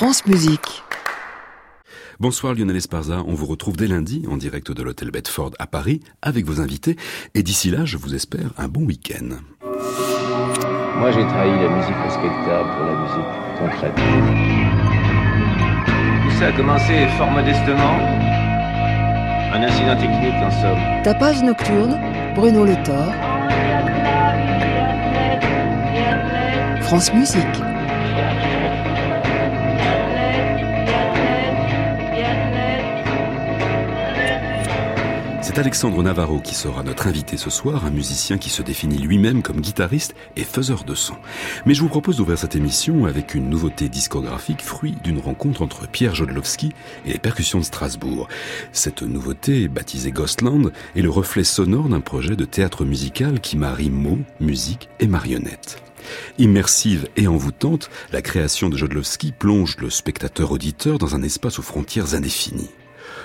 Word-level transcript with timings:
France 0.00 0.24
Musique. 0.24 0.82
Bonsoir 2.20 2.54
Lionel 2.54 2.76
Esparza, 2.76 3.22
on 3.26 3.34
vous 3.34 3.44
retrouve 3.44 3.76
dès 3.76 3.86
lundi 3.86 4.24
en 4.30 4.38
direct 4.38 4.72
de 4.72 4.82
l'hôtel 4.82 5.10
Bedford 5.10 5.50
à 5.58 5.66
Paris 5.66 6.00
avec 6.22 6.46
vos 6.46 6.62
invités 6.62 6.96
et 7.34 7.42
d'ici 7.42 7.70
là, 7.70 7.84
je 7.84 7.98
vous 7.98 8.14
espère 8.14 8.54
un 8.56 8.66
bon 8.66 8.80
week-end. 8.86 9.36
Moi 10.96 11.10
j'ai 11.10 11.20
trahi 11.20 11.50
la 11.50 11.68
musique 11.68 11.96
respectable 12.02 12.70
pour 12.78 12.86
la 12.86 12.94
musique 13.02 13.32
concrète. 13.58 13.94
Tout 16.24 16.38
ça 16.38 16.46
a 16.46 16.52
commencé 16.52 17.06
fort 17.18 17.30
modestement. 17.30 17.98
Un 19.52 19.62
incident 19.62 19.96
technique 19.98 20.42
en 20.42 20.50
somme. 20.62 21.02
Tapage 21.04 21.42
nocturne, 21.42 22.00
Bruno 22.34 22.64
Le 22.64 22.82
Thor. 22.84 23.12
France 26.84 27.12
Musique. 27.12 27.69
Alexandre 35.60 36.02
Navarro 36.02 36.40
qui 36.40 36.54
sera 36.54 36.82
notre 36.82 37.06
invité 37.06 37.36
ce 37.36 37.50
soir, 37.50 37.84
un 37.84 37.90
musicien 37.90 38.38
qui 38.38 38.48
se 38.48 38.62
définit 38.62 38.96
lui-même 38.96 39.42
comme 39.42 39.60
guitariste 39.60 40.14
et 40.34 40.42
faiseur 40.42 40.84
de 40.84 40.94
son. 40.94 41.16
Mais 41.66 41.74
je 41.74 41.82
vous 41.82 41.90
propose 41.90 42.16
d'ouvrir 42.16 42.38
cette 42.38 42.56
émission 42.56 43.04
avec 43.04 43.34
une 43.34 43.50
nouveauté 43.50 43.90
discographique, 43.90 44.62
fruit 44.62 44.94
d'une 45.04 45.18
rencontre 45.18 45.60
entre 45.60 45.86
Pierre 45.86 46.14
Jodlowski 46.14 46.72
et 47.04 47.12
les 47.12 47.18
percussions 47.18 47.58
de 47.58 47.64
Strasbourg. 47.64 48.26
Cette 48.72 49.02
nouveauté, 49.02 49.68
baptisée 49.68 50.12
Ghostland, 50.12 50.72
est 50.96 51.02
le 51.02 51.10
reflet 51.10 51.44
sonore 51.44 51.90
d'un 51.90 52.00
projet 52.00 52.36
de 52.36 52.46
théâtre 52.46 52.86
musical 52.86 53.38
qui 53.38 53.58
marie 53.58 53.90
mots, 53.90 54.20
musique 54.40 54.88
et 54.98 55.08
marionnettes. 55.08 55.82
Immersive 56.38 57.06
et 57.18 57.28
envoûtante, 57.28 57.90
la 58.12 58.22
création 58.22 58.70
de 58.70 58.78
Jodlowski 58.78 59.30
plonge 59.32 59.76
le 59.76 59.90
spectateur-auditeur 59.90 60.96
dans 60.96 61.14
un 61.14 61.22
espace 61.22 61.58
aux 61.58 61.62
frontières 61.62 62.14
indéfinies. 62.14 62.70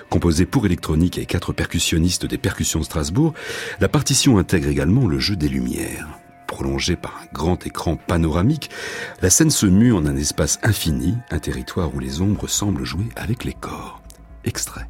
Composée 0.10 0.46
pour 0.46 0.66
électronique 0.66 1.18
et 1.18 1.26
quatre 1.26 1.54
percussionnistes 1.54 2.26
des 2.26 2.38
percussions 2.38 2.84
Strasbourg, 2.84 3.34
la 3.80 3.90
partition 3.90 4.38
intègre 4.38 4.70
également 4.70 5.08
le 5.08 5.20
jeu 5.20 5.36
des 5.36 5.50
lumières. 5.50 6.08
Prolongée 6.48 6.96
par 6.96 7.20
un 7.22 7.34
grand 7.34 7.66
écran 7.66 7.98
panoramique, 7.98 8.70
la 9.22 9.30
scène 9.30 9.52
se 9.52 9.66
mue 9.66 9.94
en 9.94 10.06
un 10.06 10.16
espace 10.16 10.60
infini, 10.64 11.18
un 11.32 11.40
territoire 11.40 11.94
où 11.94 12.00
les 12.00 12.22
ombres 12.22 12.48
semblent 12.48 12.86
jouer 12.86 13.08
avec 13.16 13.44
les 13.44 13.54
corps. 13.54 14.02
Extrait. 14.44 14.88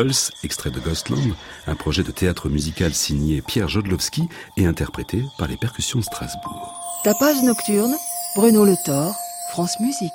Pulse, 0.00 0.32
extrait 0.44 0.70
de 0.70 0.80
Ghostland, 0.80 1.34
un 1.66 1.74
projet 1.74 2.02
de 2.02 2.10
théâtre 2.10 2.48
musical 2.48 2.94
signé 2.94 3.42
Pierre 3.42 3.68
Jodlowski 3.68 4.30
et 4.56 4.64
interprété 4.64 5.22
par 5.36 5.46
les 5.46 5.58
percussions 5.58 5.98
de 5.98 6.04
Strasbourg. 6.04 7.00
Tapage 7.04 7.42
nocturne, 7.42 7.94
Bruno 8.34 8.64
Le 8.64 8.76
Thor, 8.82 9.14
France 9.50 9.78
Musique. 9.78 10.12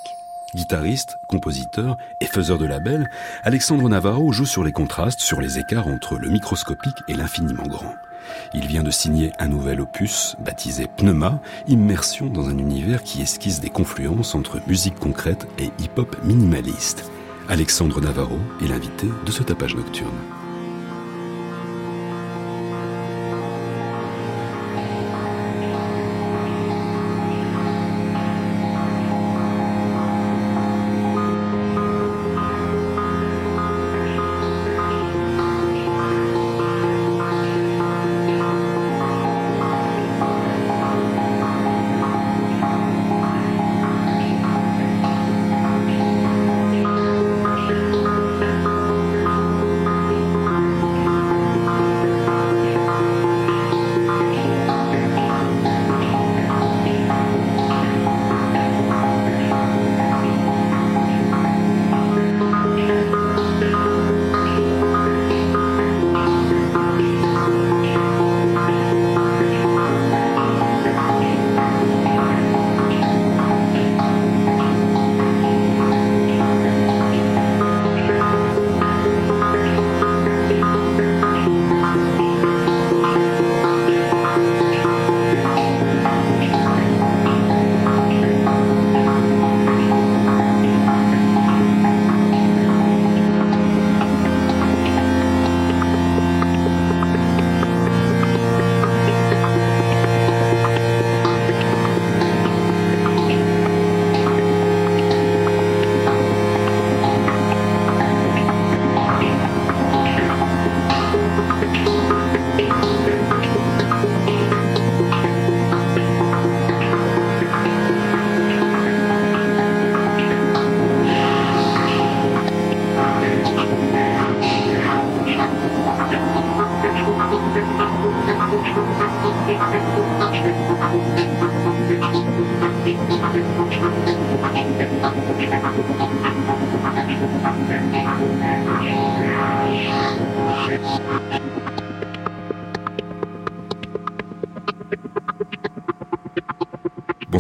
Guitariste, 0.56 1.18
compositeur 1.28 1.98
et 2.20 2.26
faiseur 2.26 2.58
de 2.58 2.66
label, 2.66 3.12
Alexandre 3.44 3.88
Navarro 3.88 4.32
joue 4.32 4.48
sur 4.48 4.64
les 4.64 4.72
contrastes, 4.72 5.20
sur 5.20 5.40
les 5.40 5.60
écarts 5.60 5.88
entre 5.88 6.16
le 6.16 6.30
microscopique 6.30 7.04
et 7.08 7.14
l'infiniment 7.14 7.68
grand. 7.68 7.94
Il 8.56 8.66
vient 8.66 8.82
de 8.82 8.90
signer 8.90 9.34
un 9.38 9.50
nouvel 9.50 9.82
opus 9.82 10.36
baptisé 10.40 10.88
Pneuma, 10.98 11.40
immersion 11.68 12.26
dans 12.26 12.48
un 12.48 12.58
univers 12.58 13.04
qui 13.04 13.22
esquisse 13.22 13.60
des 13.60 13.70
confluences 13.70 14.34
entre 14.34 14.60
musique 14.66 14.98
concrète 14.98 15.46
et 15.60 15.70
hip-hop 15.78 16.18
minimaliste. 16.24 17.12
Alexandre 17.48 18.02
Navarro 18.02 18.40
est 18.60 18.68
l'invité 18.68 19.08
de 19.24 19.32
ce 19.32 19.44
tapage 19.44 19.76
nocturne. 19.76 20.16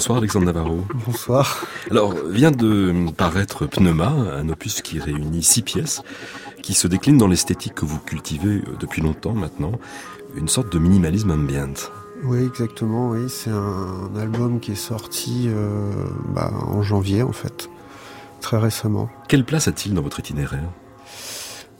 Bonsoir 0.06 0.20
Alexandre 0.20 0.46
Navarro. 0.46 0.86
Bonsoir. 1.08 1.66
Alors, 1.90 2.14
vient 2.30 2.52
de 2.52 2.94
paraître 3.18 3.66
Pneuma, 3.66 4.10
un 4.10 4.48
opus 4.50 4.84
qui 4.84 5.00
réunit 5.00 5.42
six 5.42 5.64
pièces, 5.64 6.04
qui 6.62 6.76
se 6.76 6.88
décline 6.88 7.18
dans 7.18 7.28
l'esthétique 7.28 7.74
que 7.74 7.86
vous 7.86 7.98
cultivez 7.98 8.58
euh, 8.58 8.78
depuis 8.80 9.02
longtemps 9.02 9.34
maintenant, 9.34 9.72
une 10.36 10.48
sorte 10.48 10.72
de 10.72 10.78
minimalisme 10.78 11.32
ambient. 11.32 11.90
Oui, 12.24 12.44
exactement. 12.44 13.10
Oui, 13.10 13.22
c'est 13.30 13.50
un, 13.50 14.16
album 14.16 14.60
qui 14.60 14.74
est 14.74 14.76
sorti 14.76 15.46
euh, 15.48 15.92
bah, 16.36 16.52
en 16.54 16.84
janvier 16.84 17.24
en 17.24 17.32
fait, 17.32 17.68
très 18.42 18.60
récemment. 18.60 19.10
Quelle 19.28 19.44
place 19.44 19.68
a-t-il 19.68 19.96
dans 19.96 20.04
votre 20.04 20.20
itinéraire? 20.20 20.70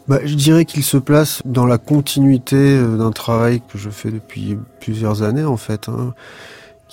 Bah, 0.08 0.18
je 0.26 0.34
dirais 0.34 0.66
qu'il 0.66 0.84
se 0.84 0.98
place 0.98 1.44
dans 1.46 1.68
la 1.68 1.78
continuité 1.78 2.56
euh, 2.56 2.98
d'un 2.98 3.12
travail 3.12 3.62
que 3.72 3.78
je 3.78 3.92
fais 3.92 4.10
depuis 4.10 4.58
plusieurs 4.80 5.22
années 5.22 5.46
en 5.46 5.58
fait. 5.58 5.90
Hein 5.90 6.16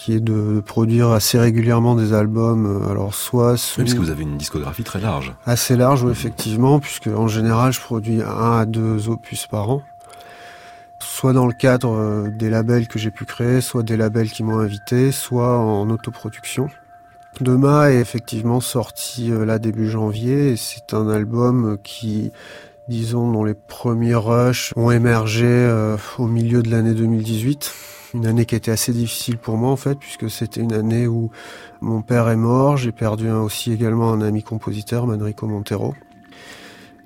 qui 0.02 0.14
est 0.14 0.20
de 0.20 0.60
produire 0.60 1.10
assez 1.10 1.38
régulièrement 1.38 1.94
des 1.94 2.12
albums. 2.12 2.66
Euh, 2.66 2.90
alors 2.90 3.14
soit 3.14 3.56
sous... 3.56 3.82
parce 3.82 3.94
que 3.94 4.00
vous 4.00 4.10
avez 4.10 4.24
une 4.24 4.36
discographie 4.36 4.82
très 4.82 5.00
large. 5.00 5.32
Assez 5.46 5.76
large, 5.76 6.02
oui, 6.02 6.10
effectivement, 6.10 6.80
puisque 6.80 7.06
en 7.06 7.28
général 7.28 7.72
je 7.72 7.80
produis 7.80 8.20
un 8.20 8.58
à 8.58 8.66
deux 8.66 9.08
opus 9.08 9.46
par 9.46 9.70
an. 9.70 9.82
Soit 10.98 11.32
dans 11.32 11.46
le 11.46 11.52
cadre 11.52 11.92
euh, 11.92 12.28
des 12.30 12.50
labels 12.50 12.88
que 12.88 12.98
j'ai 12.98 13.12
pu 13.12 13.26
créer, 13.26 13.60
soit 13.60 13.84
des 13.84 13.96
labels 13.96 14.28
qui 14.28 14.42
m'ont 14.42 14.58
invité, 14.58 15.12
soit 15.12 15.56
en 15.56 15.88
autoproduction. 15.88 16.68
Demain 17.40 17.88
est 17.88 18.00
effectivement 18.00 18.60
sorti 18.60 19.30
euh, 19.30 19.44
là 19.44 19.60
début 19.60 19.88
janvier 19.88 20.48
et 20.48 20.56
c'est 20.56 20.94
un 20.94 21.08
album 21.08 21.78
qui 21.84 22.32
disons 22.88 23.30
dont 23.30 23.44
les 23.44 23.54
premiers 23.54 24.16
rushs 24.16 24.72
ont 24.74 24.90
émergé 24.90 25.72
au 26.18 26.26
milieu 26.26 26.60
de 26.64 26.70
l'année 26.70 26.94
2018 26.94 27.72
une 28.14 28.26
année 28.26 28.44
qui 28.46 28.54
a 28.54 28.58
été 28.58 28.70
assez 28.70 28.92
difficile 28.92 29.38
pour 29.38 29.56
moi 29.56 29.70
en 29.70 29.76
fait, 29.76 29.98
puisque 29.98 30.30
c'était 30.30 30.60
une 30.60 30.72
année 30.72 31.06
où 31.06 31.30
mon 31.80 32.02
père 32.02 32.28
est 32.28 32.36
mort, 32.36 32.76
j'ai 32.76 32.92
perdu 32.92 33.30
aussi 33.30 33.72
également 33.72 34.12
un 34.12 34.20
ami 34.20 34.42
compositeur, 34.42 35.06
Manrico 35.06 35.46
Montero, 35.46 35.94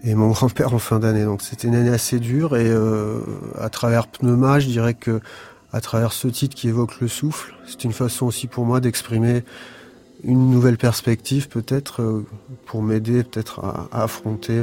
et 0.05 0.15
mon 0.15 0.29
grand-père 0.33 0.75
en 0.75 0.79
fin 0.79 0.99
d'année. 0.99 1.25
Donc 1.25 1.43
c'était 1.43 1.69
une 1.69 1.75
année 1.75 1.91
assez 1.91 2.19
dure 2.19 2.57
et 2.57 2.69
euh, 2.69 3.21
à 3.59 3.69
travers 3.69 4.07
Pneuma, 4.07 4.59
je 4.61 4.67
dirais 4.67 4.95
que 4.95 5.21
à 5.73 5.81
travers 5.81 6.13
ce 6.13 6.29
titre 6.29 6.55
qui 6.55 6.69
évoque 6.69 7.01
le 7.01 7.09
souffle, 7.09 7.55
c'est 7.67 7.85
une 7.85 7.93
façon 7.93 8.27
aussi 8.27 8.47
pour 8.47 8.65
moi 8.65 8.81
d'exprimer 8.81 9.45
une 10.25 10.51
nouvelle 10.51 10.79
perspective 10.79 11.49
peut-être 11.49 12.03
euh, 12.03 12.27
pour 12.65 12.83
m'aider 12.83 13.23
peut-être 13.23 13.61
à, 13.65 13.89
affronter 13.93 14.63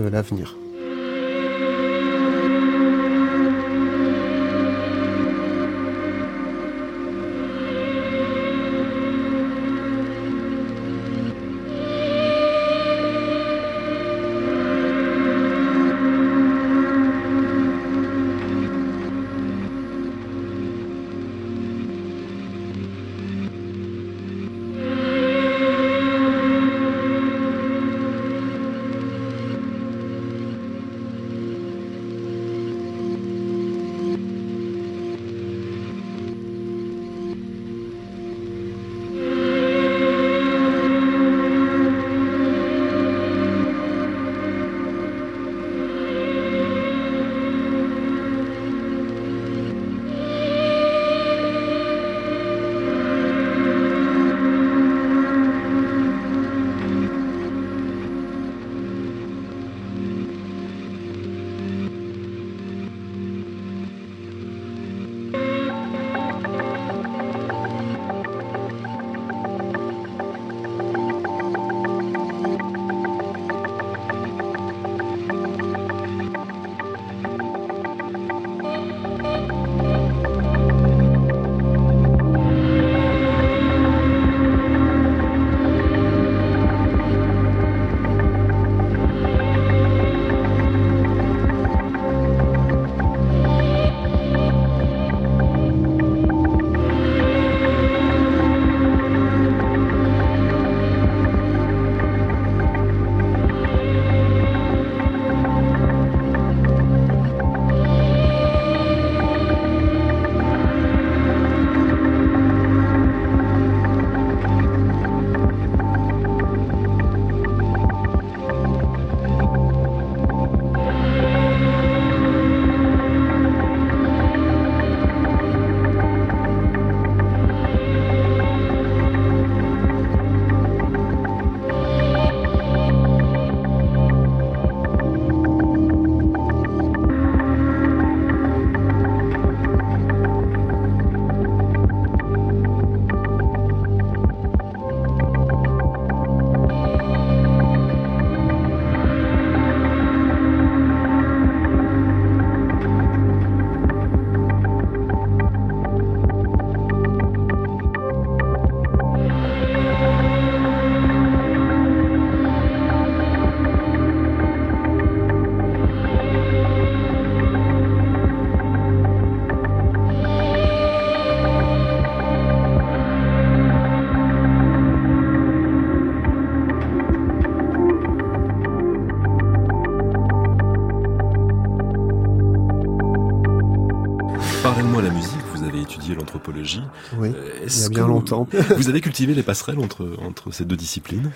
euh, 184.84 185.02
l'avenir. 185.02 185.82
étudié 185.82 186.16
l'anthropologie. 186.16 186.84
Oui, 187.18 187.32
il 187.66 187.82
y 187.82 187.86
a 187.86 187.90
bien 187.90 188.08
longtemps. 188.08 188.48
vous 188.78 188.90
avez 188.90 189.02
cultivé 189.02 189.34
les 189.34 189.44
passerelles 189.44 189.80
entre, 189.80 190.18
entre 190.22 190.52
ces 190.52 190.66
deux 190.66 190.76
disciplines? 190.76 191.32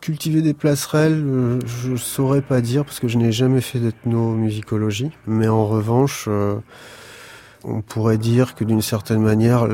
Cultiver 0.00 0.42
des 0.42 0.54
passerelles, 0.54 1.22
euh, 1.24 1.58
je 1.64 1.96
saurais 1.96 2.42
pas 2.42 2.60
dire 2.60 2.84
parce 2.84 3.00
que 3.00 3.08
je 3.08 3.18
n'ai 3.18 3.32
jamais 3.32 3.60
fait 3.60 3.78
d'ethnomusicologie. 3.78 5.10
Mais 5.26 5.48
en 5.48 5.66
revanche, 5.66 6.26
euh, 6.28 6.56
on 7.64 7.82
pourrait 7.82 8.18
dire 8.18 8.54
que 8.54 8.64
d'une 8.64 8.82
certaine 8.82 9.22
manière, 9.22 9.68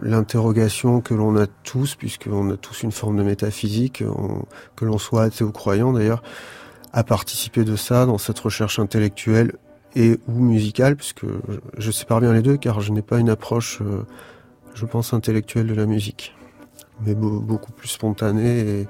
l'interrogation 0.00 1.00
que 1.00 1.14
l'on 1.14 1.36
a 1.36 1.46
tous, 1.46 1.94
puisqu'on 1.94 2.50
a 2.50 2.56
tous 2.56 2.82
une 2.82 2.92
forme 2.92 3.16
de 3.16 3.22
métaphysique, 3.22 4.02
que 4.74 4.84
l'on 4.84 4.98
soit 4.98 5.22
athée 5.22 5.44
ou 5.44 5.52
croyant 5.52 5.92
d'ailleurs, 5.92 6.22
a 6.92 7.04
participé 7.04 7.62
de 7.62 7.76
ça 7.76 8.04
dans 8.04 8.18
cette 8.18 8.40
recherche 8.40 8.80
intellectuelle 8.80 9.52
et 9.96 10.18
ou 10.28 10.40
musicale, 10.40 10.96
puisque 10.96 11.24
je 11.78 11.90
sépare 11.90 12.20
bien 12.20 12.32
les 12.32 12.42
deux, 12.42 12.56
car 12.56 12.80
je 12.80 12.92
n'ai 12.92 13.02
pas 13.02 13.18
une 13.18 13.30
approche, 13.30 13.80
euh, 13.82 14.02
je 14.74 14.86
pense, 14.86 15.12
intellectuelle 15.12 15.66
de 15.66 15.74
la 15.74 15.86
musique, 15.86 16.34
mais 17.04 17.14
beaucoup 17.14 17.72
plus 17.72 17.88
spontanée 17.88 18.60
et 18.60 18.88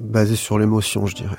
basée 0.00 0.36
sur 0.36 0.58
l'émotion, 0.58 1.06
je 1.06 1.14
dirais. 1.14 1.36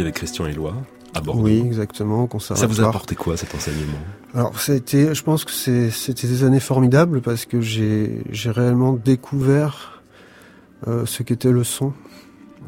Étudié 0.00 0.02
avec 0.02 0.14
Christian 0.14 0.46
Éloi 0.46 0.74
à 1.14 1.20
Bordeaux. 1.20 1.42
Oui, 1.42 1.62
exactement. 1.64 2.28
Ça 2.38 2.66
vous 2.66 2.80
a 2.80 2.88
apporté 2.88 3.14
quoi 3.14 3.36
cet 3.36 3.54
enseignement? 3.54 3.98
Alors, 4.34 4.58
c'était, 4.60 5.14
je 5.14 5.22
pense 5.22 5.44
que 5.44 5.50
c'était 5.50 6.26
des 6.26 6.44
années 6.44 6.60
formidables 6.60 7.20
parce 7.20 7.46
que 7.46 7.60
j'ai 7.60 8.22
réellement 8.46 8.92
découvert 8.92 10.02
euh, 10.86 11.04
ce 11.06 11.22
qu'était 11.22 11.50
le 11.50 11.64
son 11.64 11.92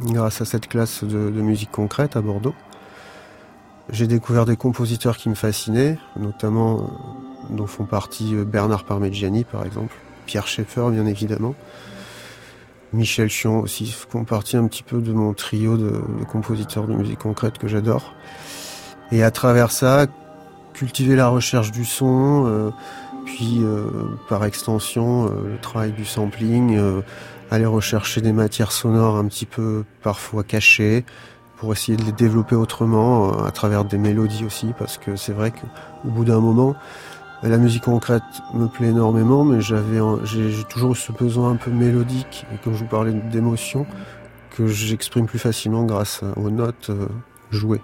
grâce 0.00 0.40
à 0.40 0.44
cette 0.44 0.68
classe 0.68 1.04
de, 1.04 1.30
de 1.30 1.42
musique 1.42 1.70
concrète 1.70 2.16
à 2.16 2.20
Bordeaux. 2.20 2.54
J'ai 3.90 4.06
découvert 4.06 4.46
des 4.46 4.56
compositeurs 4.56 5.16
qui 5.16 5.28
me 5.28 5.34
fascinaient, 5.34 5.98
notamment 6.18 6.80
euh, 7.50 7.54
dont 7.54 7.66
font 7.66 7.84
partie 7.84 8.34
euh, 8.34 8.44
Bernard 8.44 8.84
Parmigiani 8.84 9.44
par 9.44 9.64
exemple, 9.64 9.94
Pierre 10.26 10.46
Schaeffer 10.46 10.90
bien 10.90 11.06
évidemment. 11.06 11.54
Michel 12.92 13.28
Chion 13.28 13.60
aussi 13.60 13.90
font 13.90 14.24
partie 14.24 14.56
un 14.56 14.66
petit 14.66 14.82
peu 14.82 15.00
de 15.00 15.12
mon 15.12 15.32
trio 15.32 15.76
de, 15.76 16.02
compositeurs 16.30 16.86
de 16.86 16.94
musique 16.94 17.18
concrète 17.18 17.58
que 17.58 17.68
j'adore. 17.68 18.14
Et 19.10 19.22
à 19.22 19.30
travers 19.30 19.70
ça, 19.70 20.06
cultiver 20.74 21.16
la 21.16 21.28
recherche 21.28 21.70
du 21.70 21.84
son, 21.84 22.44
euh, 22.46 22.70
puis 23.24 23.58
euh, 23.60 23.86
par 24.28 24.44
extension 24.44 25.26
euh, 25.26 25.52
le 25.52 25.58
travail 25.58 25.92
du 25.92 26.04
sampling, 26.04 26.78
aller 27.50 27.66
rechercher 27.66 28.20
des 28.20 28.32
matières 28.32 28.72
sonores 28.72 29.16
un 29.16 29.26
petit 29.26 29.46
peu 29.46 29.84
parfois 30.02 30.42
cachées 30.42 31.04
pour 31.56 31.72
essayer 31.72 31.96
de 31.96 32.04
les 32.04 32.12
développer 32.12 32.56
autrement 32.56 33.44
à 33.44 33.50
travers 33.52 33.84
des 33.84 33.98
mélodies 33.98 34.44
aussi 34.44 34.72
parce 34.78 34.98
que 34.98 35.16
c'est 35.16 35.32
vrai 35.32 35.52
qu'au 35.52 36.08
bout 36.08 36.24
d'un 36.24 36.40
moment 36.40 36.74
la 37.48 37.58
musique 37.58 37.84
concrète 37.84 38.22
me 38.54 38.66
plaît 38.66 38.88
énormément, 38.88 39.44
mais 39.44 39.60
j'ai 39.60 40.64
toujours 40.68 40.96
ce 40.96 41.12
besoin 41.12 41.50
un 41.50 41.56
peu 41.56 41.70
mélodique, 41.70 42.46
et 42.52 42.56
comme 42.58 42.74
je 42.74 42.80
vous 42.80 42.86
parlais 42.86 43.12
d'émotion, 43.12 43.86
que 44.50 44.66
j'exprime 44.66 45.26
plus 45.26 45.38
facilement 45.38 45.84
grâce 45.84 46.22
aux 46.36 46.50
notes 46.50 46.90
euh, 46.90 47.06
jouées. 47.50 47.80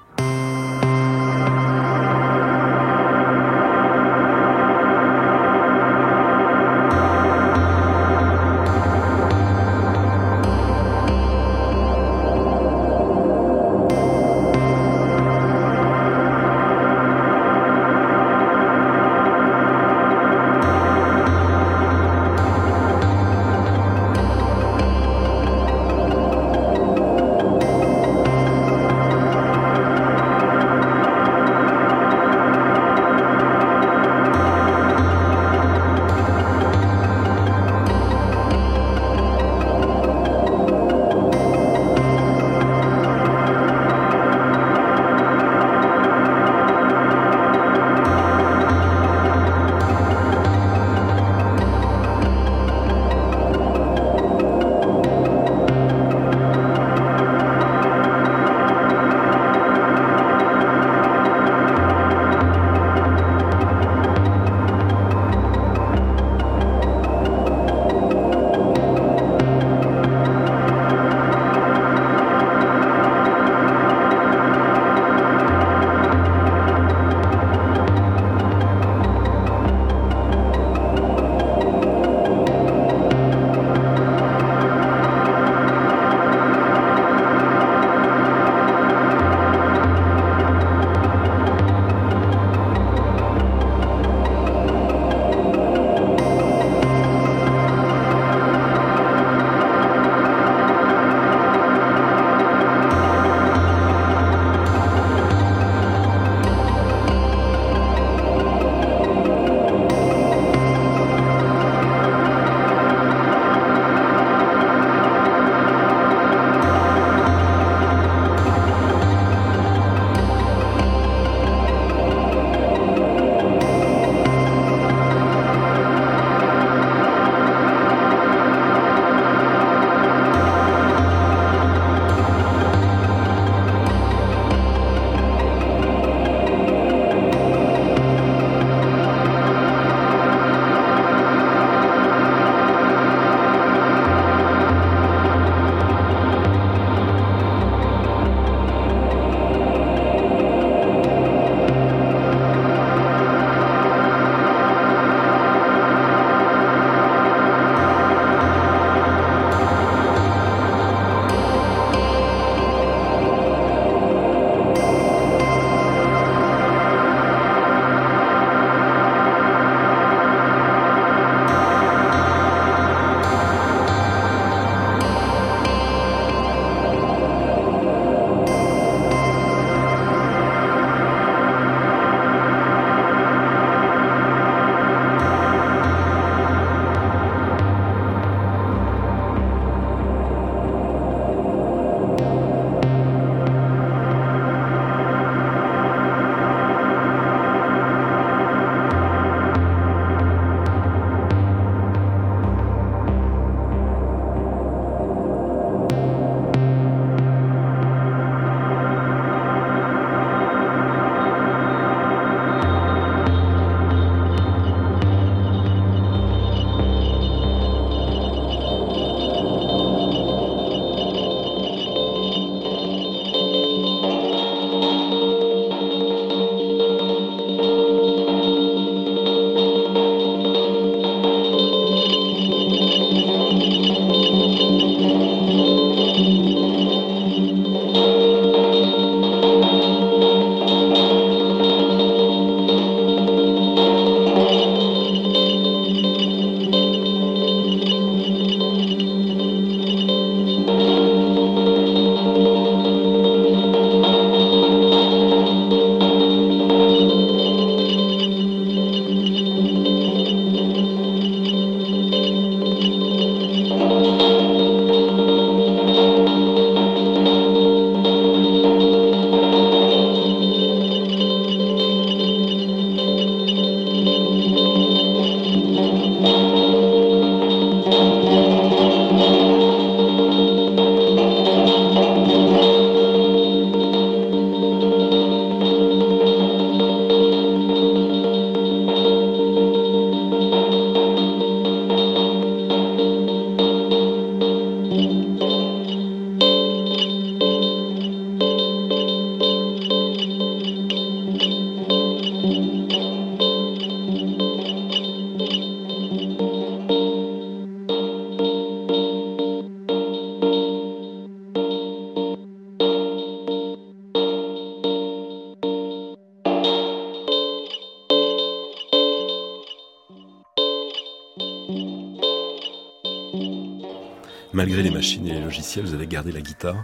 Machines 325.09 325.27
et 325.27 325.33
les 325.33 325.41
logiciels, 325.41 325.87
vous 325.87 325.95
avez 325.95 326.07
gardé 326.07 326.33
la 326.33 326.41
guitare 326.41 326.83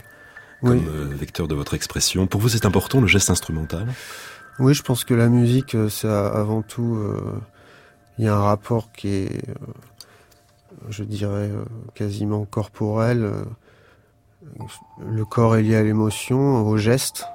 comme 0.62 0.88
euh, 0.88 1.14
vecteur 1.14 1.46
de 1.46 1.54
votre 1.54 1.74
expression. 1.74 2.26
Pour 2.26 2.40
vous, 2.40 2.48
c'est 2.48 2.64
important 2.64 3.00
le 3.02 3.06
geste 3.06 3.28
instrumental? 3.28 3.86
Oui, 4.58 4.72
je 4.72 4.82
pense 4.82 5.04
que 5.04 5.12
la 5.12 5.28
musique, 5.28 5.74
euh, 5.74 5.90
c'est 5.90 6.08
avant 6.08 6.62
tout, 6.62 6.98
il 8.18 8.24
y 8.24 8.28
a 8.28 8.34
un 8.34 8.40
rapport 8.40 8.92
qui 8.92 9.08
est, 9.08 9.42
je 10.88 11.04
dirais, 11.04 11.50
quasiment 11.94 12.46
corporel. 12.46 13.30
Le 15.06 15.24
corps 15.26 15.56
est 15.56 15.62
lié 15.62 15.76
à 15.76 15.82
l'émotion, 15.82 16.66
au 16.66 16.78
geste. 16.78 17.26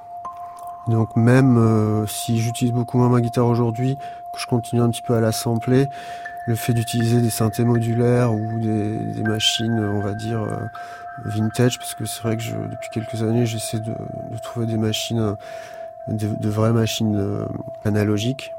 Donc 0.87 1.15
même 1.15 2.07
si 2.07 2.39
j'utilise 2.39 2.73
beaucoup 2.73 2.97
moins 2.97 3.09
ma 3.09 3.21
guitare 3.21 3.45
aujourd'hui, 3.45 3.93
que 4.33 4.41
je 4.41 4.47
continue 4.47 4.81
un 4.81 4.89
petit 4.89 5.03
peu 5.07 5.13
à 5.13 5.19
l'assembler, 5.19 5.85
le 6.49 6.55
fait 6.55 6.73
d'utiliser 6.73 7.21
des 7.21 7.29
synthés 7.29 7.63
modulaires 7.63 8.33
ou 8.33 8.59
des, 8.59 9.21
machines, 9.21 9.79
on 9.79 9.99
va 9.99 10.15
dire, 10.15 10.41
euh, 10.41 10.57
vintage, 11.23 11.77
parce 11.77 11.93
que 11.93 12.05
c'est 12.05 12.23
vrai 12.23 12.37
que 12.37 12.43
depuis 12.43 12.89
quelques 12.91 13.21
années, 13.21 13.45
j'essaie 13.45 13.79
de, 13.79 13.93
trouver 14.41 14.65
des 14.65 14.77
machines, 14.77 15.35
de, 16.07 16.49
vraies 16.49 16.73
machines 16.73 17.15
euh, 17.17 17.45
analogiques, 17.85 18.51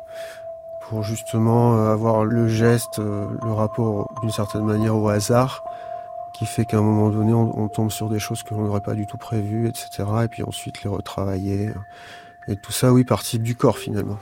pour 0.83 1.03
justement 1.03 1.79
euh, 1.79 1.92
avoir 1.92 2.24
le 2.24 2.46
geste, 2.46 2.98
le 2.98 3.53
rapport 3.53 4.09
d'une 4.20 4.31
certaine 4.31 4.64
manière 4.64 4.96
au 4.96 5.09
hasard, 5.09 5.64
qui 6.33 6.46
fait 6.46 6.64
qu'à 6.64 6.79
un 6.79 6.83
moment 6.83 7.11
donné, 7.11 7.35
on, 7.35 7.68
tombe 7.68 7.90
sur 7.90 8.09
des 8.09 8.20
choses 8.20 8.44
que 8.44 8.55
l'on 8.55 8.66
n'aurait 8.66 8.81
pas 8.81 8.94
du 8.94 9.09
tout 9.09 9.18
prévues, 9.18 9.66
etc. 9.66 10.05
Et 10.22 10.29
puis 10.29 10.44
ensuite 10.44 10.85
les 10.85 10.90
retravailler. 10.90 11.72
Et 12.46 12.55
tout 12.55 12.72
ça, 12.72 12.92
oui, 12.92 13.03
participe 13.03 13.42
du 13.42 13.57
corps 13.57 13.79
finalement. 13.79 14.18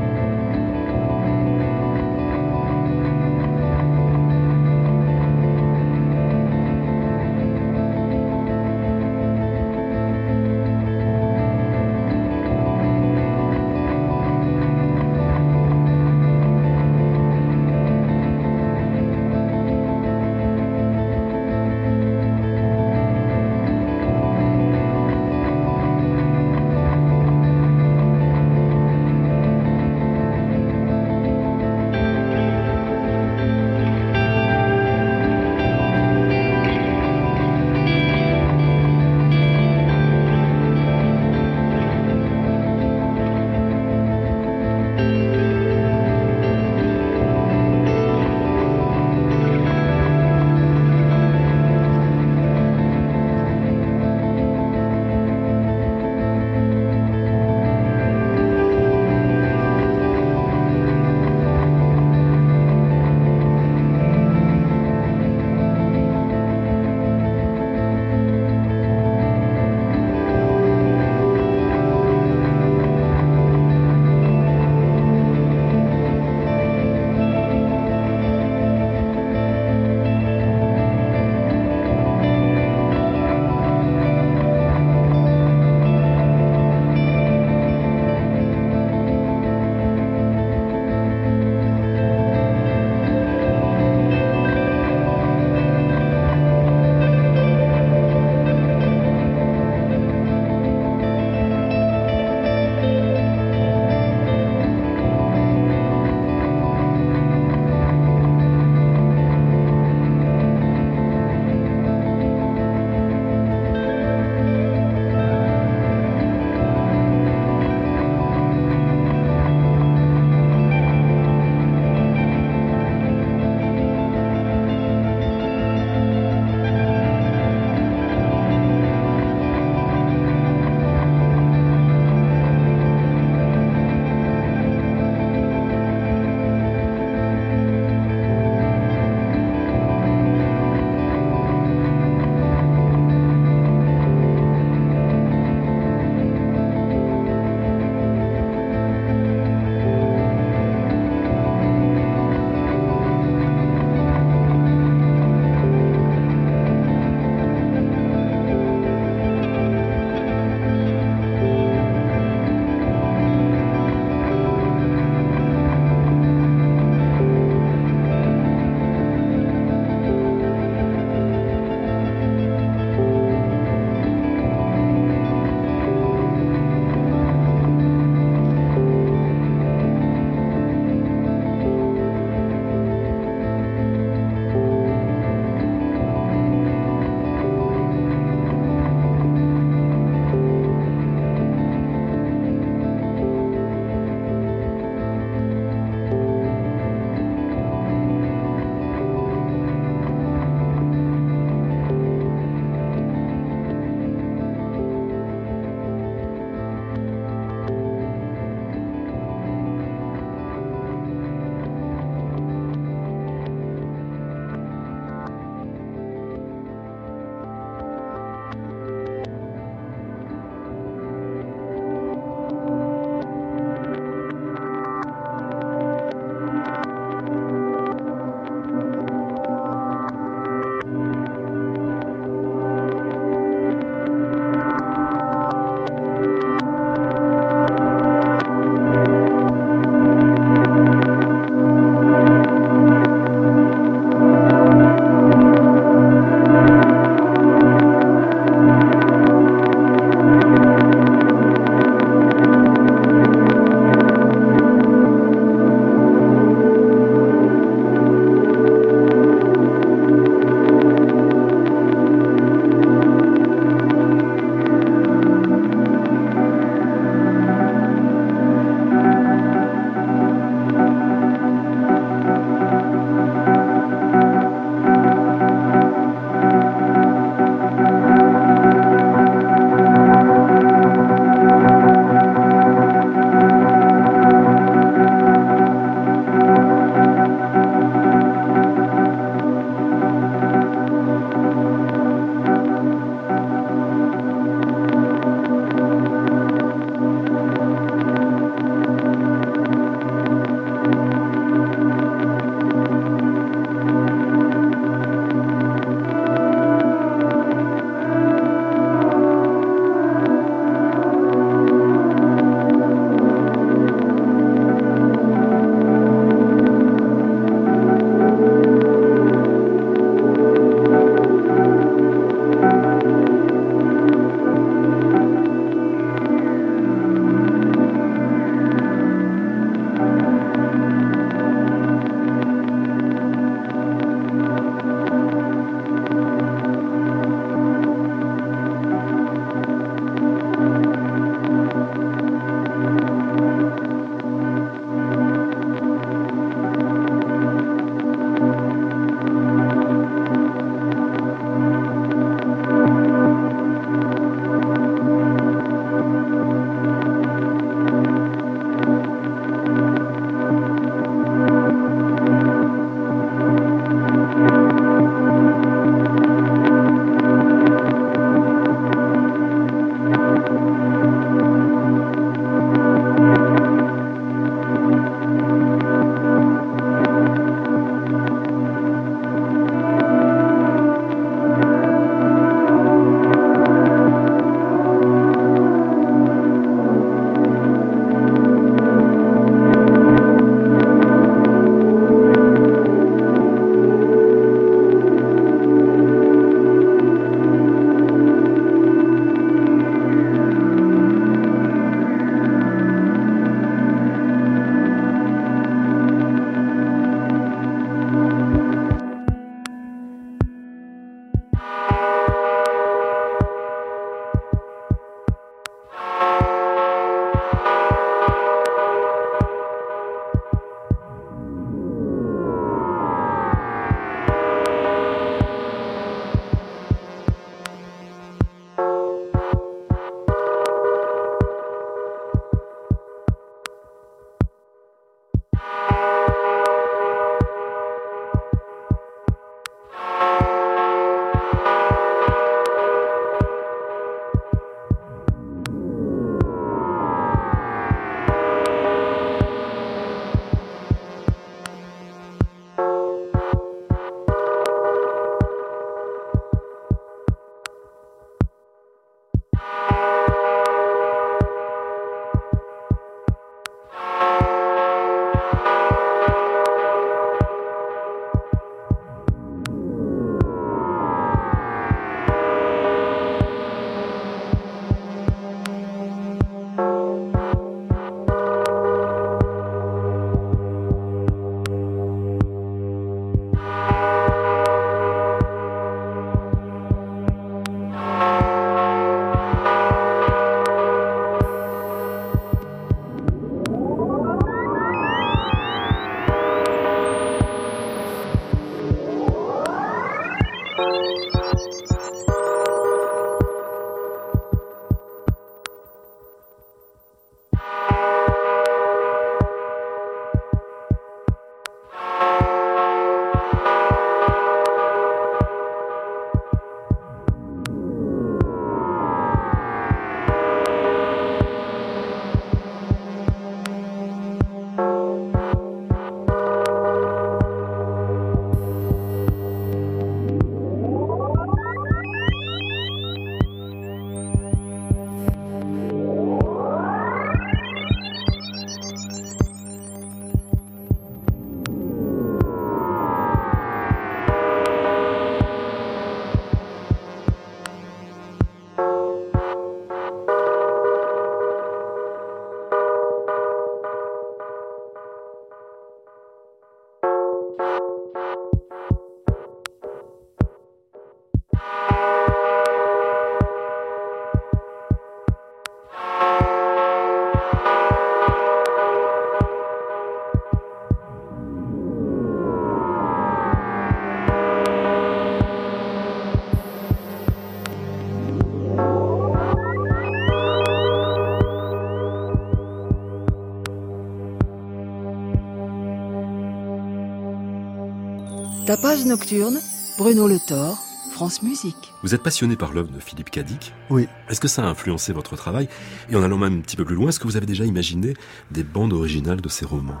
Tapage 588.66 589.06
nocturne, 589.06 589.60
Bruno 589.96 590.26
Le 590.26 590.40
Thor, 590.40 590.76
France 591.12 591.40
Musique. 591.44 591.94
Vous 592.02 592.16
êtes 592.16 592.22
passionné 592.24 592.56
par 592.56 592.72
l'œuvre 592.72 592.90
de 592.90 592.98
Philippe 592.98 593.30
Cadic 593.30 593.72
Oui. 593.90 594.08
Est-ce 594.28 594.40
que 594.40 594.48
ça 594.48 594.64
a 594.64 594.66
influencé 594.66 595.12
votre 595.12 595.36
travail? 595.36 595.68
Et 596.10 596.16
en 596.16 596.22
allant 596.24 596.36
même 596.36 596.58
un 596.58 596.60
petit 596.62 596.74
peu 596.74 596.84
plus 596.84 596.96
loin, 596.96 597.10
est-ce 597.10 597.20
que 597.20 597.28
vous 597.28 597.36
avez 597.36 597.46
déjà 597.46 597.64
imaginé 597.64 598.14
des 598.50 598.64
bandes 598.64 598.92
originales 598.92 599.40
de 599.40 599.48
ces 599.48 599.64
romans? 599.64 600.00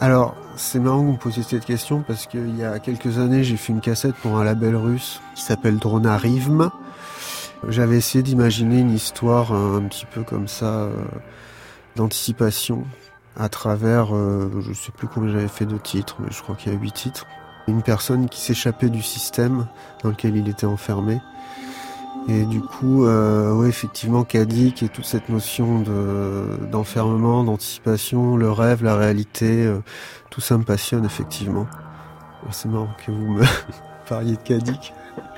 Alors, 0.00 0.36
c'est 0.56 0.78
marrant 0.78 1.00
que 1.00 1.06
vous 1.06 1.12
me 1.12 1.18
posiez 1.18 1.42
cette 1.42 1.66
question 1.66 2.02
parce 2.02 2.26
qu'il 2.26 2.56
y 2.56 2.64
a 2.64 2.78
quelques 2.78 3.18
années, 3.18 3.44
j'ai 3.44 3.58
fait 3.58 3.74
une 3.74 3.82
cassette 3.82 4.14
pour 4.22 4.38
un 4.38 4.44
label 4.44 4.74
russe 4.74 5.20
qui 5.34 5.42
s'appelle 5.42 5.76
Dronarivm. 5.76 6.70
J'avais 7.68 7.98
essayé 7.98 8.22
d'imaginer 8.22 8.78
une 8.78 8.94
histoire 8.94 9.52
un 9.52 9.82
petit 9.82 10.06
peu 10.06 10.22
comme 10.22 10.48
ça, 10.48 10.64
euh, 10.64 10.94
d'anticipation, 11.94 12.86
à 13.38 13.50
travers, 13.50 14.16
euh, 14.16 14.50
je 14.62 14.72
sais 14.72 14.92
plus 14.92 15.08
combien 15.08 15.30
j'avais 15.30 15.48
fait 15.48 15.66
de 15.66 15.76
titres, 15.76 16.16
mais 16.20 16.28
je 16.30 16.42
crois 16.42 16.54
qu'il 16.54 16.72
y 16.72 16.74
a 16.74 16.78
huit 16.78 16.94
titres. 16.94 17.26
Une 17.68 17.82
personne 17.82 18.28
qui 18.28 18.40
s'échappait 18.40 18.90
du 18.90 19.02
système 19.02 19.66
dans 20.02 20.10
lequel 20.10 20.36
il 20.36 20.48
était 20.48 20.66
enfermé. 20.66 21.20
Et 22.28 22.44
du 22.44 22.60
coup, 22.60 23.04
euh, 23.04 23.66
effectivement, 23.66 24.24
Kadik 24.24 24.82
et 24.82 24.88
toute 24.88 25.04
cette 25.04 25.28
notion 25.28 25.80
de, 25.80 26.44
d'enfermement, 26.70 27.44
d'anticipation, 27.44 28.36
le 28.36 28.50
rêve, 28.50 28.82
la 28.82 28.96
réalité, 28.96 29.66
euh, 29.66 29.78
tout 30.30 30.40
ça 30.40 30.58
me 30.58 30.64
passionne 30.64 31.04
effectivement. 31.04 31.66
C'est 32.50 32.68
marrant 32.68 32.88
que 33.04 33.10
vous 33.10 33.32
me 33.34 33.44
parliez 34.08 34.36
de 34.36 34.42
Kadik. 34.42 34.92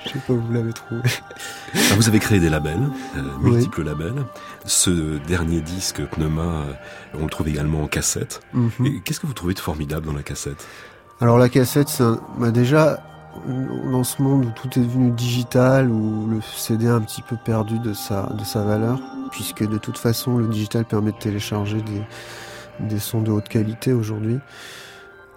Je 0.04 0.10
sais 0.10 0.18
pas 0.26 0.32
où 0.32 0.40
vous 0.40 0.52
l'avez 0.52 0.72
trouvé. 0.72 1.00
Alors, 1.74 1.96
vous 1.96 2.08
avez 2.08 2.18
créé 2.18 2.40
des 2.40 2.48
labels, 2.48 2.88
euh, 3.16 3.22
multiples 3.40 3.82
labels. 3.82 4.24
Ce 4.64 5.18
dernier 5.26 5.60
disque, 5.60 6.02
Pneuma, 6.06 6.42
euh, 6.42 6.72
on 7.18 7.24
le 7.24 7.30
trouve 7.30 7.48
également 7.48 7.82
en 7.82 7.86
cassette. 7.86 8.40
Mhm. 8.52 8.86
Et 8.86 9.00
Qu'est-ce 9.00 9.20
que 9.20 9.26
vous 9.26 9.34
trouvez 9.34 9.54
de 9.54 9.58
formidable 9.58 10.06
dans 10.06 10.12
la 10.12 10.22
cassette? 10.22 10.66
Alors 11.20 11.38
la 11.38 11.48
cassette, 11.48 12.00
un- 12.00 12.20
bah 12.38 12.50
déjà 12.50 13.00
dans 13.90 14.04
ce 14.04 14.20
monde 14.22 14.44
où 14.46 14.50
tout 14.50 14.68
est 14.78 14.82
devenu 14.82 15.10
digital, 15.10 15.90
où 15.90 16.26
le 16.26 16.40
CD 16.40 16.88
a 16.88 16.94
un 16.94 17.00
petit 17.00 17.22
peu 17.22 17.36
perdu 17.36 17.78
de 17.78 17.92
sa 17.92 18.24
de 18.26 18.44
sa 18.44 18.62
valeur, 18.62 19.00
puisque 19.30 19.66
de 19.68 19.78
toute 19.78 19.98
façon 19.98 20.38
le 20.38 20.46
digital 20.48 20.84
permet 20.84 21.12
de 21.12 21.18
télécharger 21.18 21.82
des 21.82 22.02
des 22.80 22.98
sons 23.00 23.20
de 23.22 23.30
haute 23.32 23.48
qualité 23.48 23.92
aujourd'hui. 23.92 24.38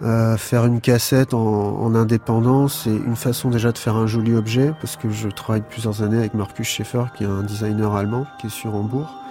Euh, 0.02 0.36
faire 0.36 0.64
une 0.66 0.80
cassette 0.80 1.32
en, 1.32 1.40
en 1.80 1.94
indépendant, 1.94 2.66
c'est 2.68 2.90
une 2.90 3.14
façon 3.16 3.50
déjà 3.50 3.70
de 3.70 3.78
faire 3.78 3.96
un 3.96 4.06
joli 4.08 4.34
objet, 4.34 4.72
parce 4.80 4.96
que 4.96 5.10
je 5.10 5.28
travaille 5.28 5.62
plusieurs 5.62 6.02
années 6.02 6.18
avec 6.18 6.34
Markus 6.34 6.66
Schaeffer, 6.66 7.04
qui 7.16 7.22
est 7.24 7.28
un 7.28 7.42
designer 7.44 7.94
allemand, 7.94 8.26
qui 8.40 8.48
est 8.48 8.50
sur 8.50 8.74
Hambourg. 8.74 9.21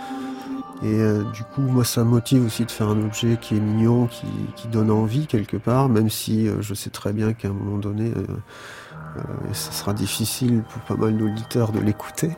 Et 0.83 0.99
euh, 0.99 1.23
du 1.31 1.43
coup, 1.43 1.61
moi, 1.61 1.83
ça 1.83 2.03
me 2.03 2.09
motive 2.09 2.43
aussi 2.45 2.65
de 2.65 2.71
faire 2.71 2.89
un 2.89 2.99
objet 2.99 3.37
qui 3.39 3.55
est 3.55 3.59
mignon, 3.59 4.07
qui, 4.07 4.67
donne 4.67 4.89
envie 4.89 5.27
quelque 5.27 5.57
part, 5.57 5.89
même 5.89 6.09
si 6.09 6.47
euh, 6.47 6.61
je 6.61 6.73
sais 6.73 6.89
très 6.89 7.13
bien 7.13 7.33
qu'à 7.33 7.49
un 7.49 7.53
moment 7.53 7.77
donné, 7.77 8.11
euh, 8.15 9.21
ça 9.53 9.71
sera 9.71 9.93
difficile 9.93 10.63
pour 10.69 10.81
pas 10.83 10.95
mal 10.95 11.17
d'auditeurs 11.17 11.71
de 11.71 11.79
l'écouter. 11.79 12.31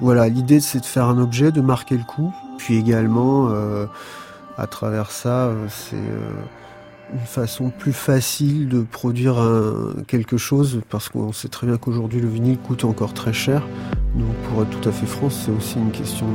Voilà, 0.00 0.28
l'idée 0.28 0.60
c'est 0.60 0.80
de 0.80 0.84
faire 0.84 1.06
un 1.06 1.18
objet, 1.18 1.52
de 1.52 1.60
marquer 1.60 1.96
le 1.96 2.04
coup, 2.04 2.34
puis 2.58 2.76
également, 2.76 3.50
à 4.58 4.66
travers 4.66 5.12
ça, 5.12 5.52
c'est 5.68 5.96
une 7.12 7.26
façon 7.26 7.70
plus 7.70 7.92
facile 7.92 8.68
de 8.68 8.82
produire 8.82 9.36
quelque 10.08 10.38
chose, 10.38 10.80
parce 10.90 11.08
qu'on 11.08 11.32
sait 11.32 11.48
très 11.48 11.68
bien 11.68 11.76
qu'aujourd'hui 11.76 12.20
le 12.20 12.28
vinyle 12.28 12.58
coûte 12.58 12.84
encore 12.84 13.14
très 13.14 13.32
cher. 13.32 13.68
Donc 14.16 14.34
pour 14.48 14.62
être 14.62 14.80
tout 14.80 14.88
à 14.88 14.92
fait 14.92 15.06
franc, 15.06 15.30
c'est 15.30 15.52
aussi 15.52 15.78
une 15.78 15.92
question 15.92 16.26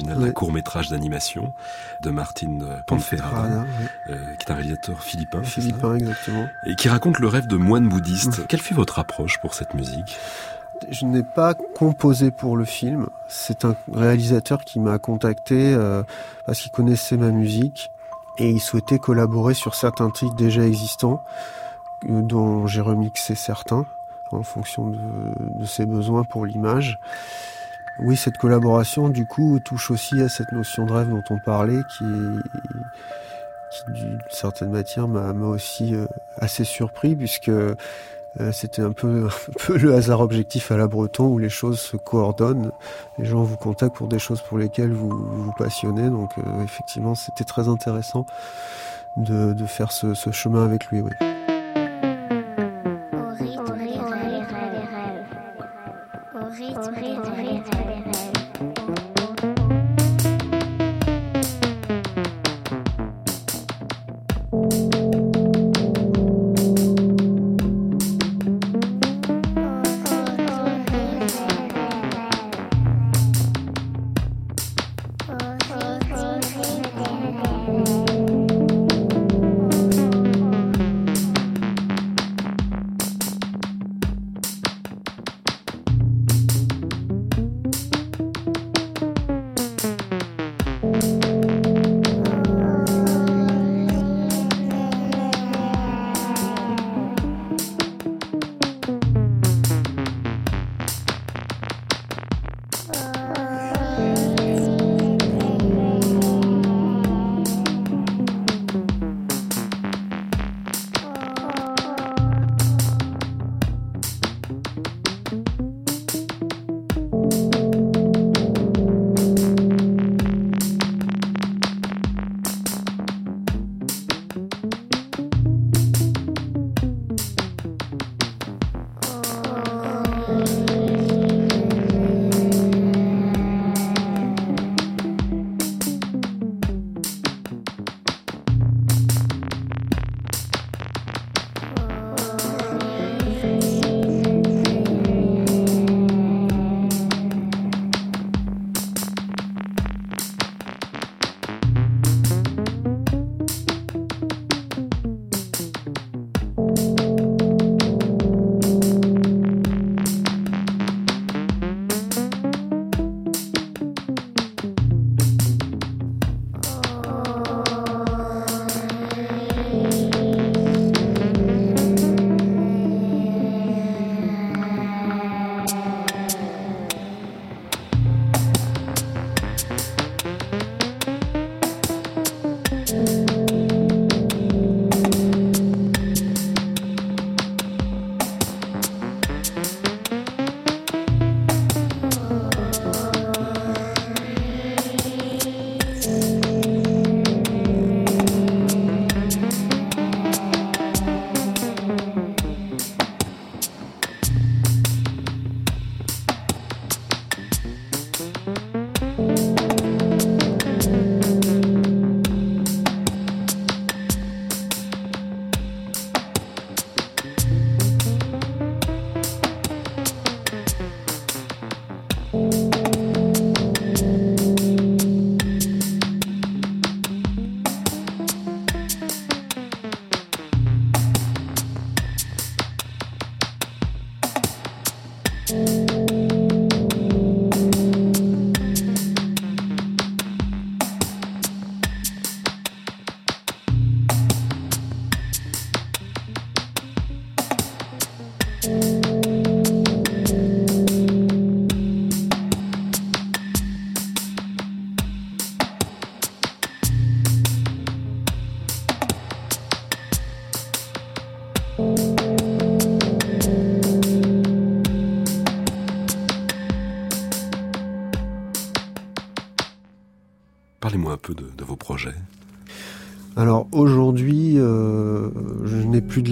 de- 0.00 0.32
d'argent. 0.32 0.90
d'animation 0.90 1.52
de 2.00 2.10
Martine 2.10 2.64
Panferrada, 2.86 3.64
euh, 4.08 4.34
qui 4.38 4.46
est 4.46 4.50
un 4.50 4.54
réalisateur 4.54 5.02
philippin. 5.02 5.42
Philippin, 5.42 5.94
exactement. 5.96 6.46
Et 6.66 6.74
qui 6.74 6.88
raconte 6.88 7.18
le 7.18 7.28
rêve 7.28 7.46
de 7.46 7.56
moine 7.56 7.88
bouddhiste. 7.88 8.46
Quelle 8.46 8.60
fut 8.60 8.74
votre 8.74 8.98
approche 8.98 9.38
pour 9.38 9.54
cette 9.54 9.74
musique? 9.74 10.16
Je 10.90 11.04
n'ai 11.04 11.22
pas 11.22 11.54
composé 11.54 12.30
pour 12.32 12.56
le 12.56 12.64
film. 12.64 13.06
C'est 13.28 13.64
un 13.64 13.76
réalisateur 13.92 14.64
qui 14.64 14.80
m'a 14.80 14.98
contacté 14.98 15.74
euh, 15.74 16.02
parce 16.44 16.60
qu'il 16.60 16.72
connaissait 16.72 17.16
ma 17.16 17.30
musique 17.30 17.90
et 18.38 18.50
il 18.50 18.60
souhaitait 18.60 18.98
collaborer 18.98 19.54
sur 19.54 19.74
certains 19.76 20.10
titres 20.10 20.34
déjà 20.34 20.66
existants 20.66 21.22
euh, 22.08 22.22
dont 22.22 22.66
j'ai 22.66 22.80
remixé 22.80 23.34
certains 23.36 23.86
en 24.32 24.42
fonction 24.42 24.86
de, 24.88 24.98
de 25.60 25.66
ses 25.66 25.86
besoins 25.86 26.24
pour 26.24 26.46
l'image. 26.46 26.98
Oui, 27.98 28.16
cette 28.16 28.38
collaboration, 28.38 29.08
du 29.08 29.26
coup, 29.26 29.60
touche 29.60 29.90
aussi 29.90 30.20
à 30.22 30.28
cette 30.28 30.52
notion 30.52 30.86
de 30.86 30.92
rêve 30.92 31.10
dont 31.10 31.22
on 31.30 31.38
parlait, 31.38 31.82
qui, 31.88 32.04
qui 33.70 33.92
d'une 33.92 34.18
certaine 34.30 34.70
matière, 34.70 35.08
m'a 35.08 35.32
aussi 35.46 35.94
euh, 35.94 36.06
assez 36.38 36.64
surpris, 36.64 37.14
puisque 37.14 37.48
euh, 37.48 37.74
c'était 38.52 38.82
un 38.82 38.92
peu, 38.92 39.28
un 39.48 39.66
peu 39.66 39.76
le 39.76 39.94
hasard 39.94 40.20
objectif 40.20 40.70
à 40.72 40.76
la 40.76 40.88
Breton, 40.88 41.26
où 41.26 41.38
les 41.38 41.50
choses 41.50 41.80
se 41.80 41.96
coordonnent, 41.96 42.72
les 43.18 43.26
gens 43.26 43.42
vous 43.42 43.56
contactent 43.56 43.96
pour 43.96 44.08
des 44.08 44.18
choses 44.18 44.40
pour 44.40 44.58
lesquelles 44.58 44.92
vous 44.92 45.10
vous 45.10 45.52
passionnez, 45.52 46.08
donc 46.08 46.30
euh, 46.38 46.64
effectivement, 46.64 47.14
c'était 47.14 47.44
très 47.44 47.68
intéressant 47.68 48.26
de, 49.16 49.52
de 49.52 49.66
faire 49.66 49.92
ce, 49.92 50.14
ce 50.14 50.30
chemin 50.30 50.64
avec 50.64 50.86
lui. 50.86 51.02
Oui. 51.02 51.12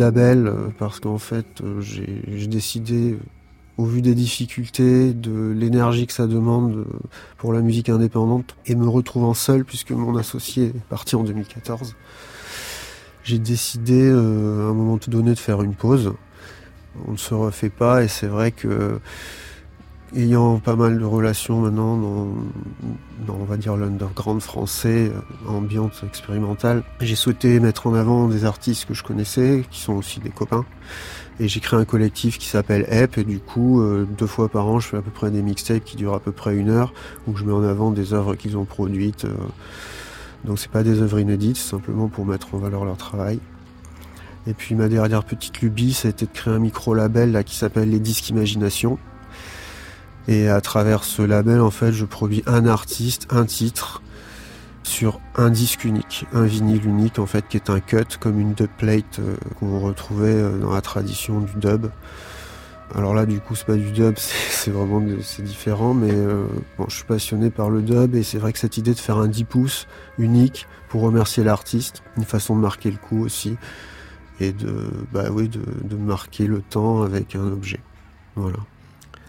Label 0.00 0.46
euh, 0.46 0.54
parce 0.78 1.00
qu'en 1.00 1.18
fait, 1.18 1.46
euh, 1.62 1.80
j'ai 1.80 2.46
décidé, 2.46 3.16
au 3.78 3.84
vu 3.84 4.02
des 4.02 4.14
difficultés, 4.14 5.12
de 5.12 5.52
l'énergie 5.52 6.06
que 6.06 6.12
ça 6.12 6.26
demande 6.26 6.84
pour 7.38 7.52
la 7.52 7.60
musique 7.60 7.88
indépendante, 7.88 8.56
et 8.66 8.74
me 8.74 8.88
retrouvant 8.88 9.34
seul 9.34 9.64
puisque 9.64 9.92
mon 9.92 10.16
associé 10.16 10.66
est 10.66 10.84
parti 10.88 11.16
en 11.16 11.22
2014, 11.22 11.94
j'ai 13.22 13.38
décidé 13.38 14.10
à 14.10 14.14
un 14.14 14.74
moment 14.74 14.98
donné 15.08 15.30
de 15.30 15.38
faire 15.38 15.62
une 15.62 15.74
pause. 15.74 16.12
On 17.06 17.12
ne 17.12 17.16
se 17.16 17.34
refait 17.34 17.70
pas 17.70 18.02
et 18.02 18.08
c'est 18.08 18.26
vrai 18.26 18.50
que 18.50 18.98
ayant 20.16 20.58
pas 20.58 20.76
mal 20.76 20.98
de 20.98 21.04
relations 21.04 21.60
maintenant 21.60 21.96
dans, 23.26 23.34
on 23.34 23.44
va 23.44 23.56
dire 23.56 23.76
l'underground 23.76 24.40
français, 24.40 25.12
euh, 25.14 25.48
ambiante 25.48 26.02
expérimentale, 26.06 26.82
j'ai 27.00 27.16
souhaité 27.16 27.60
mettre 27.60 27.86
en 27.86 27.94
avant 27.94 28.28
des 28.28 28.44
artistes 28.44 28.86
que 28.86 28.94
je 28.94 29.02
connaissais, 29.02 29.64
qui 29.70 29.80
sont 29.80 29.94
aussi 29.94 30.20
des 30.20 30.30
copains. 30.30 30.64
Et 31.38 31.48
j'ai 31.48 31.60
créé 31.60 31.78
un 31.78 31.84
collectif 31.84 32.38
qui 32.38 32.46
s'appelle 32.46 32.86
EP 32.90 33.22
et 33.22 33.24
du 33.24 33.38
coup, 33.38 33.80
euh, 33.80 34.06
deux 34.18 34.26
fois 34.26 34.48
par 34.48 34.66
an, 34.66 34.78
je 34.78 34.88
fais 34.88 34.96
à 34.98 35.02
peu 35.02 35.10
près 35.10 35.30
des 35.30 35.42
mixtapes 35.42 35.84
qui 35.84 35.96
durent 35.96 36.14
à 36.14 36.20
peu 36.20 36.32
près 36.32 36.54
une 36.56 36.68
heure, 36.68 36.92
où 37.26 37.36
je 37.36 37.44
mets 37.44 37.52
en 37.52 37.62
avant 37.62 37.92
des 37.92 38.12
œuvres 38.12 38.34
qu'ils 38.34 38.56
ont 38.56 38.64
produites. 38.64 39.24
Euh. 39.24 39.34
donc 40.44 40.58
c'est 40.58 40.70
pas 40.70 40.82
des 40.82 41.00
œuvres 41.00 41.20
inédites, 41.20 41.56
c'est 41.56 41.70
simplement 41.70 42.08
pour 42.08 42.26
mettre 42.26 42.54
en 42.54 42.58
valeur 42.58 42.84
leur 42.84 42.96
travail. 42.96 43.40
Et 44.46 44.54
puis 44.54 44.74
ma 44.74 44.88
dernière 44.88 45.24
petite 45.24 45.60
lubie, 45.60 45.92
ça 45.92 46.08
a 46.08 46.10
été 46.10 46.26
de 46.26 46.30
créer 46.30 46.52
un 46.52 46.58
micro-label 46.58 47.32
là 47.32 47.42
qui 47.42 47.56
s'appelle 47.56 47.90
Les 47.90 48.00
Disques 48.00 48.28
Imagination, 48.30 48.98
et 50.30 50.48
à 50.48 50.60
travers 50.60 51.02
ce 51.02 51.22
label, 51.22 51.60
en 51.60 51.72
fait, 51.72 51.90
je 51.90 52.04
produis 52.04 52.44
un 52.46 52.64
artiste, 52.64 53.26
un 53.30 53.44
titre 53.44 54.00
sur 54.84 55.20
un 55.34 55.50
disque 55.50 55.84
unique, 55.84 56.24
un 56.32 56.44
vinyle 56.44 56.86
unique, 56.86 57.18
en 57.18 57.26
fait, 57.26 57.46
qui 57.48 57.56
est 57.56 57.68
un 57.68 57.80
cut 57.80 58.16
comme 58.20 58.38
une 58.38 58.54
dub 58.54 58.70
plate 58.78 59.18
euh, 59.18 59.34
qu'on 59.58 59.80
retrouvait 59.80 60.28
euh, 60.28 60.58
dans 60.58 60.72
la 60.72 60.82
tradition 60.82 61.40
du 61.40 61.52
dub. 61.56 61.90
Alors 62.94 63.12
là, 63.12 63.26
du 63.26 63.40
coup, 63.40 63.56
c'est 63.56 63.66
pas 63.66 63.74
du 63.74 63.90
dub, 63.90 64.14
c'est 64.18 64.70
vraiment 64.70 65.04
c'est 65.20 65.42
différent, 65.42 65.94
mais 65.94 66.12
euh, 66.12 66.46
bon, 66.78 66.84
je 66.88 66.94
suis 66.94 67.04
passionné 67.04 67.50
par 67.50 67.68
le 67.68 67.82
dub 67.82 68.14
et 68.14 68.22
c'est 68.22 68.38
vrai 68.38 68.52
que 68.52 68.60
cette 68.60 68.76
idée 68.76 68.94
de 68.94 69.00
faire 69.00 69.18
un 69.18 69.28
10 69.28 69.44
pouces 69.44 69.88
unique 70.16 70.68
pour 70.88 71.02
remercier 71.02 71.42
l'artiste, 71.42 72.04
une 72.16 72.24
façon 72.24 72.54
de 72.54 72.60
marquer 72.60 72.92
le 72.92 72.98
coup 72.98 73.24
aussi 73.24 73.56
et 74.38 74.52
de, 74.52 74.90
bah 75.12 75.24
oui, 75.32 75.48
de, 75.48 75.62
de 75.82 75.96
marquer 75.96 76.46
le 76.46 76.60
temps 76.62 77.02
avec 77.02 77.34
un 77.34 77.48
objet. 77.48 77.80
Voilà. 78.36 78.58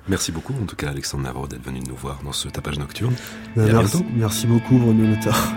Merci 0.08 0.32
beaucoup, 0.32 0.54
en 0.62 0.66
tout 0.66 0.76
cas, 0.76 0.90
Alexandre 0.90 1.24
Navarro, 1.24 1.48
d'être 1.48 1.64
venu 1.64 1.80
nous 1.88 1.96
voir 1.96 2.20
dans 2.24 2.34
ce 2.34 2.48
tapage 2.50 2.80
nocturne. 2.80 3.14
Ben, 3.56 3.72
merci, 3.72 4.06
merci 4.16 4.48
beaucoup, 4.48 4.78
Bruno 4.78 5.06
Notar. 5.06 5.54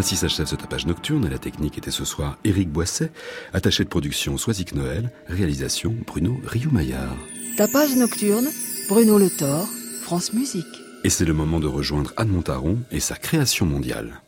Ainsi 0.00 0.16
s'achève 0.16 0.46
ce 0.46 0.56
tapage 0.56 0.86
nocturne. 0.86 1.26
À 1.26 1.28
la 1.28 1.36
technique 1.36 1.76
était 1.76 1.90
ce 1.90 2.06
soir 2.06 2.38
Éric 2.42 2.70
Boisset, 2.70 3.12
attaché 3.52 3.84
de 3.84 3.90
production 3.90 4.38
Soisic 4.38 4.74
Noël, 4.74 5.12
réalisation 5.28 5.94
Bruno 6.06 6.40
Rioux-Maillard. 6.42 7.18
Tapage 7.58 7.94
nocturne, 7.96 8.48
Bruno 8.88 9.18
Le 9.18 9.28
Thor, 9.28 9.68
France 10.00 10.32
Musique. 10.32 10.64
Et 11.04 11.10
c'est 11.10 11.26
le 11.26 11.34
moment 11.34 11.60
de 11.60 11.66
rejoindre 11.66 12.14
Anne 12.16 12.30
Montaron 12.30 12.78
et 12.90 12.98
sa 12.98 13.14
création 13.14 13.66
mondiale. 13.66 14.22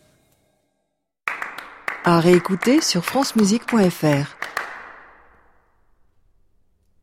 À 2.05 2.20
réécouter 2.20 2.83
sur 2.83 3.07
francemusique.fr. 3.07 4.41